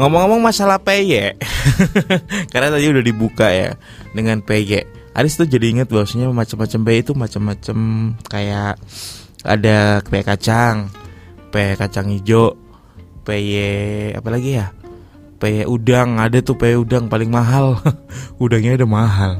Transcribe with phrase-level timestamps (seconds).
[0.00, 1.36] Ngomong-ngomong masalah peye,
[2.52, 3.76] karena tadi udah dibuka ya
[4.16, 4.88] dengan peye.
[5.12, 7.78] Aris tuh jadi inget bahwasanya macam-macam peye itu macam-macam
[8.24, 8.80] kayak
[9.44, 10.88] ada peye kacang,
[11.52, 12.56] peye kacang hijau,
[13.28, 14.72] peye apa lagi ya?
[15.36, 17.76] Peye udang, ada tuh peye udang paling mahal.
[18.42, 19.32] Udangnya ada mahal.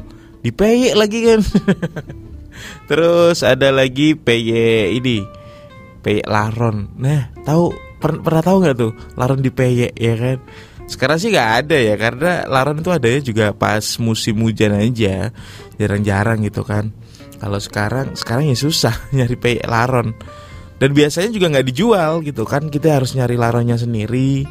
[0.43, 1.39] Di peye lagi kan.
[2.91, 5.23] Terus ada lagi peye ini,
[6.03, 6.91] peye laron.
[6.99, 7.71] Nah, tahu
[8.03, 10.37] per pernah tahu nggak tuh laron di peye ya kan?
[10.83, 15.31] Sekarang sih nggak ada ya karena laron itu adanya juga pas musim hujan aja,
[15.79, 16.91] jarang-jarang gitu kan.
[17.39, 20.11] Kalau sekarang sekarang ya susah nyari peye laron.
[20.75, 24.43] Dan biasanya juga nggak dijual gitu kan kita harus nyari laronnya sendiri,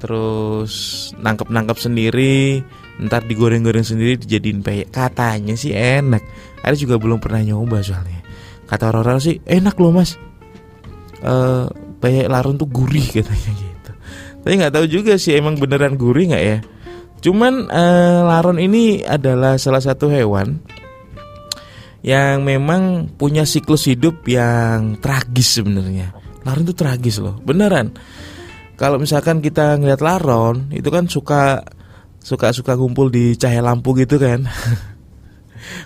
[0.00, 2.64] terus nangkep-nangkep sendiri,
[2.96, 4.88] ntar digoreng-goreng sendiri dijadiin peye.
[4.88, 6.24] Katanya sih enak.
[6.64, 8.24] Ada juga belum pernah nyoba soalnya.
[8.64, 10.16] Kata orang-orang sih enak loh mas.
[11.20, 11.68] Uh,
[12.06, 13.90] peye laron tuh gurih katanya gitu.
[14.46, 16.58] Tapi nggak tahu juga sih emang beneran gurih nggak ya.
[17.18, 20.62] Cuman uh, laron ini adalah salah satu hewan
[22.06, 26.14] yang memang punya siklus hidup yang tragis sebenarnya.
[26.46, 27.90] Laron itu tragis loh, beneran.
[28.78, 31.66] Kalau misalkan kita ngeliat laron, itu kan suka
[32.22, 34.46] suka suka kumpul di cahaya lampu gitu kan.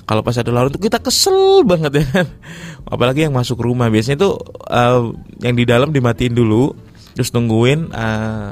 [0.05, 2.27] Kalau pas ada laron tuh kita kesel banget ya kan.
[2.93, 5.13] Apalagi yang masuk rumah biasanya tuh uh,
[5.45, 6.73] yang di dalam dimatiin dulu,
[7.15, 8.51] terus nungguin uh,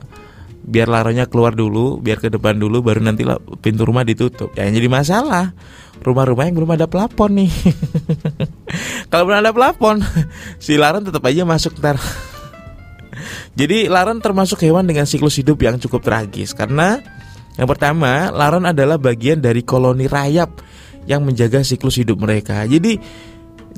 [0.69, 3.25] biar laronnya keluar dulu, biar ke depan dulu, baru nanti
[3.65, 4.53] pintu rumah ditutup.
[4.53, 5.56] Ya jadi masalah
[6.05, 7.53] rumah-rumah yang belum ada pelapon nih.
[9.11, 10.05] Kalau belum ada pelapon,
[10.65, 11.97] si laron tetap aja masuk ntar.
[13.59, 17.03] jadi laron termasuk hewan dengan siklus hidup yang cukup tragis karena
[17.59, 20.62] yang pertama, laron adalah bagian dari koloni rayap
[21.09, 22.69] yang menjaga siklus hidup mereka.
[22.69, 23.01] Jadi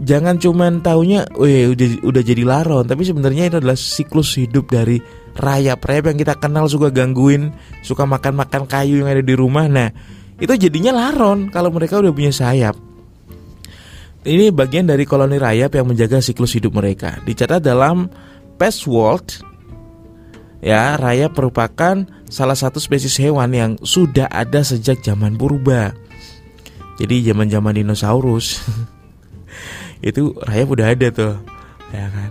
[0.02, 4.98] jangan cuman taunya, weh udah udah jadi laron, tapi sebenarnya itu adalah siklus hidup dari
[5.38, 7.54] rayap rayap yang kita kenal suka gangguin,
[7.86, 9.70] suka makan-makan kayu yang ada di rumah.
[9.70, 9.94] Nah,
[10.42, 12.74] itu jadinya laron kalau mereka udah punya sayap.
[14.20, 17.16] Ini bagian dari koloni rayap yang menjaga siklus hidup mereka.
[17.24, 18.12] Dicatat dalam
[18.60, 19.40] Pest World,
[20.60, 25.96] ya rayap merupakan salah satu spesies hewan yang sudah ada sejak zaman purba.
[27.00, 28.60] Jadi zaman-zaman dinosaurus
[30.08, 31.34] itu rayap udah ada tuh,
[31.90, 32.30] ya kan.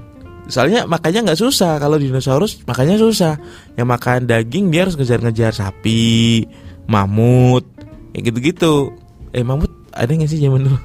[0.50, 3.38] Soalnya makanya nggak susah kalau dinosaurus makanya susah.
[3.78, 6.46] Yang makan daging dia harus ngejar-ngejar sapi,
[6.90, 7.66] mamut,
[8.14, 8.94] ya gitu-gitu.
[9.34, 10.80] Eh mamut ada nggak sih zaman dulu?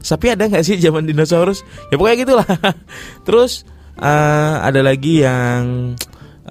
[0.00, 1.64] Sapi ada nggak sih zaman dinosaurus?
[1.88, 2.48] Ya pokoknya gitulah.
[3.26, 3.64] Terus
[4.00, 5.96] uh, ada lagi yang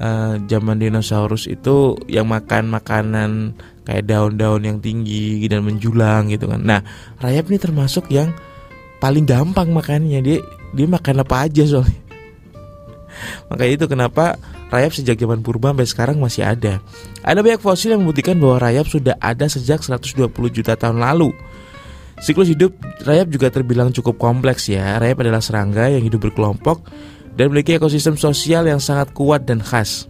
[0.01, 6.62] uh, zaman dinosaurus itu yang makan makanan kayak daun-daun yang tinggi dan menjulang gitu kan.
[6.62, 6.81] Nah,
[7.22, 8.34] rayap ini termasuk yang
[8.97, 10.19] paling gampang makannya.
[10.25, 10.38] Dia
[10.73, 12.01] dia makan apa aja soalnya.
[13.53, 14.35] Makanya itu kenapa
[14.74, 16.81] rayap sejak zaman purba sampai sekarang masih ada.
[17.22, 21.31] Ada banyak fosil yang membuktikan bahwa rayap sudah ada sejak 120 juta tahun lalu.
[22.19, 22.72] Siklus hidup
[23.03, 24.97] rayap juga terbilang cukup kompleks ya.
[24.97, 26.88] Rayap adalah serangga yang hidup berkelompok
[27.35, 30.07] dan memiliki ekosistem sosial yang sangat kuat dan khas.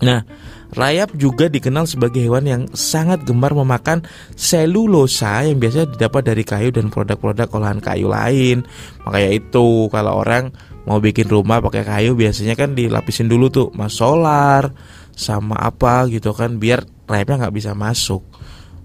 [0.00, 0.24] Nah,
[0.72, 4.00] rayap juga dikenal sebagai hewan yang sangat gemar memakan
[4.32, 8.64] selulosa yang biasa didapat dari kayu dan produk-produk olahan kayu lain.
[9.04, 10.54] Makanya itu kalau orang
[10.88, 14.72] mau bikin rumah pakai kayu biasanya kan dilapisin dulu tuh mas solar
[15.14, 18.24] sama apa gitu kan biar rayapnya nggak bisa masuk.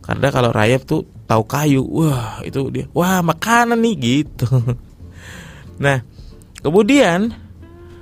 [0.04, 4.50] Karena kalau rayap tuh tahu kayu, wah itu dia, wah makanan nih gitu.
[5.80, 6.04] Nah,
[6.60, 7.32] kemudian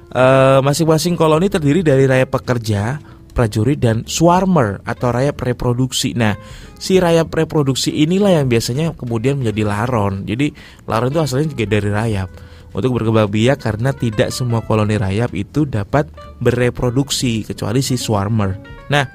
[0.10, 2.98] eh, masing-masing koloni terdiri dari rayap pekerja,
[3.38, 6.18] prajurit dan swarmer atau rayap reproduksi.
[6.18, 6.34] Nah,
[6.82, 10.26] si rayap reproduksi inilah yang biasanya kemudian menjadi laron.
[10.26, 10.50] Jadi
[10.90, 12.30] laron itu asalnya juga dari rayap.
[12.74, 16.10] Untuk berkembang biak karena tidak semua koloni rayap itu dapat
[16.42, 18.58] bereproduksi kecuali si swarmer.
[18.90, 19.06] Nah,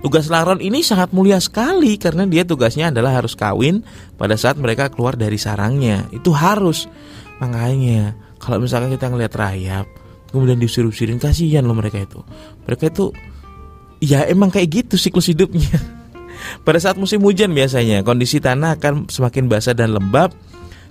[0.00, 3.84] tugas laron ini sangat mulia sekali karena dia tugasnya adalah harus kawin
[4.16, 6.08] pada saat mereka keluar dari sarangnya.
[6.08, 6.88] Itu harus.
[7.40, 9.86] Makanya kalau misalkan kita ngelihat rayap
[10.34, 12.20] kemudian diusir-usirin kasihan loh mereka itu.
[12.66, 13.14] Mereka itu
[14.02, 15.70] ya emang kayak gitu siklus hidupnya.
[16.66, 20.34] Pada saat musim hujan biasanya kondisi tanah akan semakin basah dan lembab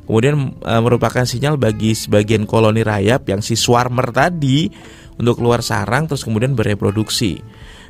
[0.04, 4.68] Kemudian e, merupakan sinyal bagi sebagian koloni rayap yang si swarmer tadi
[5.16, 7.40] untuk keluar sarang terus kemudian bereproduksi.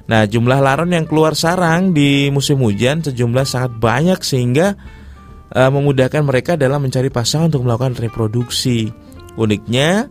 [0.03, 4.77] Nah, jumlah laron yang keluar sarang di musim hujan sejumlah sangat banyak sehingga
[5.49, 8.93] e, memudahkan mereka dalam mencari pasangan untuk melakukan reproduksi.
[9.33, 10.05] Uniknya,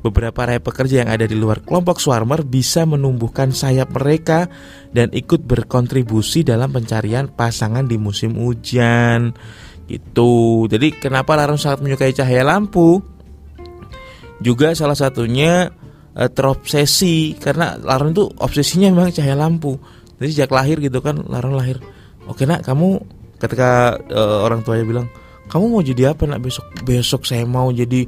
[0.00, 4.48] beberapa rayap pekerja yang ada di luar kelompok swarmer bisa menumbuhkan sayap mereka
[4.90, 9.36] dan ikut berkontribusi dalam pencarian pasangan di musim hujan.
[9.90, 10.64] Itu.
[10.70, 13.02] Jadi kenapa laron sangat menyukai cahaya lampu?
[14.40, 15.68] Juga salah satunya
[16.16, 19.76] uh, terobsesi karena Laron itu obsesinya memang cahaya lampu.
[20.16, 21.76] Jadi sejak lahir gitu kan Laron lahir.
[22.24, 23.00] Oke nak kamu
[23.40, 25.06] ketika uh, orang tuanya bilang
[25.48, 28.06] kamu mau jadi apa nak besok besok saya mau jadi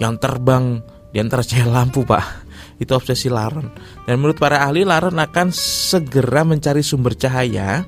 [0.00, 0.80] yang terbang
[1.12, 2.48] di antara cahaya lampu pak
[2.80, 3.70] itu obsesi Laron
[4.08, 7.86] dan menurut para ahli Laron akan segera mencari sumber cahaya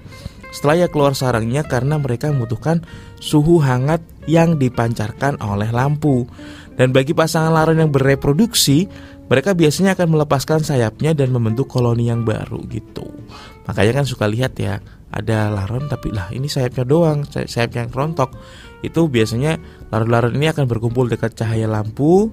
[0.55, 2.87] setelah ia keluar sarangnya karena mereka membutuhkan
[3.19, 6.31] suhu hangat yang dipancarkan oleh lampu.
[6.79, 8.87] Dan bagi pasangan laron yang bereproduksi,
[9.27, 13.11] mereka biasanya akan melepaskan sayapnya dan membentuk koloni yang baru gitu.
[13.67, 14.79] Makanya kan suka lihat ya,
[15.11, 18.31] ada laron tapi lah ini sayapnya doang, sayap yang rontok.
[18.87, 19.59] Itu biasanya
[19.91, 22.31] laron-laron ini akan berkumpul dekat cahaya lampu,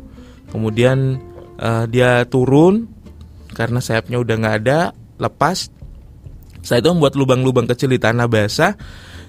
[0.52, 1.18] kemudian
[1.58, 2.92] uh, dia turun
[3.52, 4.80] karena sayapnya udah nggak ada,
[5.20, 5.72] lepas
[6.62, 8.78] setelah itu membuat lubang-lubang kecil di tanah basah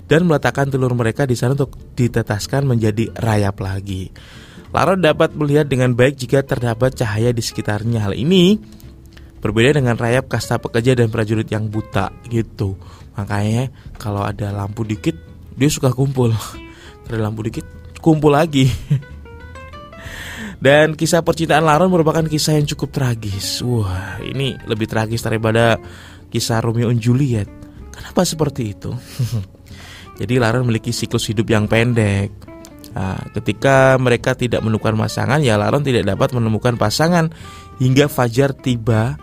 [0.06, 4.12] dan meletakkan telur mereka di sana untuk ditetaskan menjadi rayap lagi.
[4.72, 8.08] Laron dapat melihat dengan baik jika terdapat cahaya di sekitarnya.
[8.08, 8.56] Hal ini
[9.40, 12.76] berbeda dengan rayap kasta pekerja dan prajurit yang buta gitu.
[13.16, 13.69] Makanya
[14.00, 15.16] kalau ada lampu dikit
[15.56, 16.32] dia suka kumpul.
[17.02, 17.66] Ada lampu dikit
[17.98, 18.70] kumpul lagi.
[20.62, 23.67] Dan kisah percintaan Laron merupakan kisah yang cukup tragis.
[23.67, 25.75] Wah, ini lebih tragis daripada
[26.31, 27.50] kisah Romeo dan Juliet.
[27.91, 28.94] Kenapa seperti itu?
[30.23, 32.31] Jadi Laron memiliki siklus hidup yang pendek.
[32.94, 37.35] Nah, ketika mereka tidak menemukan pasangan, ya Laron tidak dapat menemukan pasangan
[37.82, 39.19] hingga fajar tiba,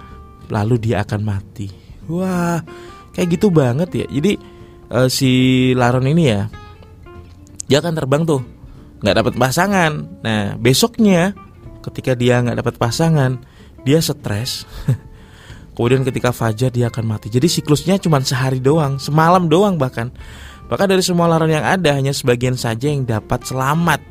[0.51, 1.71] lalu dia akan mati.
[2.11, 2.59] Wah,
[3.15, 4.05] kayak gitu banget ya.
[4.11, 4.35] Jadi
[4.91, 5.31] uh, si
[5.71, 6.51] Laron ini ya,
[7.63, 8.43] dia akan terbang tuh,
[8.99, 9.91] nggak dapat pasangan.
[10.23, 11.35] Nah besoknya,
[11.83, 13.39] ketika dia nggak dapat pasangan,
[13.83, 14.67] dia stres.
[15.75, 17.31] Kemudian ketika fajar dia akan mati.
[17.31, 20.11] Jadi siklusnya cuma sehari doang, semalam doang bahkan.
[20.67, 24.03] Bahkan dari semua laran yang ada hanya sebagian saja yang dapat selamat.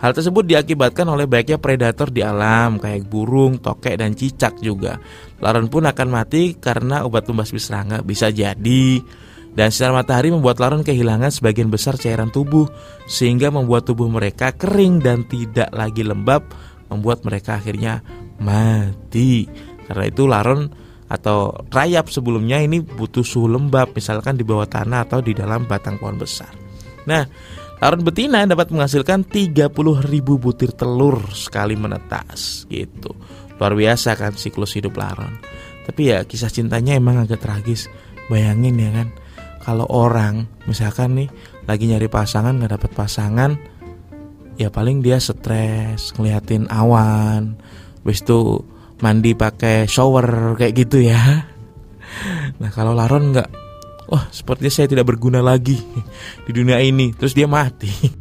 [0.00, 4.96] Hal tersebut diakibatkan oleh banyaknya predator di alam kayak burung, tokek, dan cicak juga.
[5.44, 9.00] Laron pun akan mati karena obat pembasmi serangga bisa jadi.
[9.50, 12.70] Dan sinar matahari membuat laron kehilangan sebagian besar cairan tubuh
[13.10, 16.46] sehingga membuat tubuh mereka kering dan tidak lagi lembab,
[16.86, 18.00] membuat mereka akhirnya
[18.38, 19.50] mati.
[19.90, 20.70] Karena itu laron
[21.10, 25.98] atau rayap sebelumnya ini butuh suhu lembab misalkan di bawah tanah atau di dalam batang
[25.98, 26.54] pohon besar.
[27.10, 27.26] Nah,
[27.82, 29.74] laron betina dapat menghasilkan 30
[30.06, 33.10] ribu butir telur sekali menetas gitu.
[33.58, 35.36] Luar biasa kan siklus hidup laron.
[35.84, 37.90] Tapi ya kisah cintanya emang agak tragis.
[38.30, 39.10] Bayangin ya kan,
[39.60, 41.28] kalau orang misalkan nih
[41.68, 43.50] lagi nyari pasangan nggak dapat pasangan,
[44.56, 47.60] ya paling dia stres ngeliatin awan,
[48.02, 48.64] habis itu
[49.04, 51.20] mandi pakai shower kayak gitu ya.
[52.58, 53.48] Nah kalau Laron nggak,
[54.10, 55.78] wah sepertinya saya tidak berguna lagi
[56.42, 57.14] di dunia ini.
[57.14, 57.86] Terus dia mati.